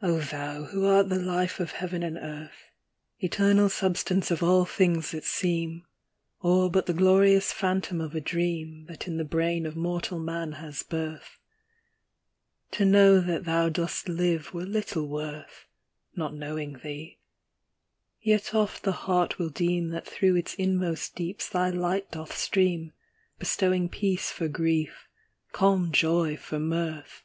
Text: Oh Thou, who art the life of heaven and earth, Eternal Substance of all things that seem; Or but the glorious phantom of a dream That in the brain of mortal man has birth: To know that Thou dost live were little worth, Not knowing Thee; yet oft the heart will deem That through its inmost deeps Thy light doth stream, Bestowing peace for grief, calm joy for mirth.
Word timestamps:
Oh 0.00 0.20
Thou, 0.20 0.64
who 0.70 0.86
art 0.86 1.10
the 1.10 1.18
life 1.20 1.60
of 1.60 1.72
heaven 1.72 2.02
and 2.02 2.16
earth, 2.16 2.70
Eternal 3.18 3.68
Substance 3.68 4.30
of 4.30 4.42
all 4.42 4.64
things 4.64 5.10
that 5.10 5.24
seem; 5.24 5.86
Or 6.40 6.70
but 6.70 6.86
the 6.86 6.94
glorious 6.94 7.52
phantom 7.52 8.00
of 8.00 8.14
a 8.14 8.22
dream 8.22 8.86
That 8.88 9.06
in 9.06 9.18
the 9.18 9.22
brain 9.24 9.66
of 9.66 9.76
mortal 9.76 10.18
man 10.18 10.52
has 10.52 10.82
birth: 10.82 11.36
To 12.70 12.86
know 12.86 13.20
that 13.20 13.44
Thou 13.44 13.68
dost 13.68 14.08
live 14.08 14.54
were 14.54 14.64
little 14.64 15.06
worth, 15.06 15.66
Not 16.16 16.32
knowing 16.32 16.78
Thee; 16.82 17.18
yet 18.22 18.54
oft 18.54 18.82
the 18.82 18.92
heart 18.92 19.38
will 19.38 19.50
deem 19.50 19.90
That 19.90 20.06
through 20.08 20.36
its 20.36 20.54
inmost 20.54 21.14
deeps 21.16 21.50
Thy 21.50 21.68
light 21.68 22.10
doth 22.10 22.34
stream, 22.34 22.94
Bestowing 23.38 23.90
peace 23.90 24.30
for 24.30 24.48
grief, 24.48 25.06
calm 25.52 25.92
joy 25.92 26.34
for 26.34 26.58
mirth. 26.58 27.24